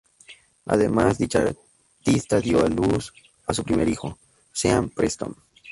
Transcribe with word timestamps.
Además 0.65 1.19
dicha 1.19 1.43
artista 1.43 2.39
dio 2.41 2.65
a 2.65 2.67
luz 2.69 3.13
a 3.45 3.53
su 3.53 3.63
primer 3.63 3.87
hijo, 3.87 4.17
Sean 4.51 4.89
Preston. 4.89 5.35